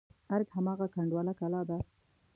[0.33, 1.77] ارګ هماغه کنډواله کلا ده.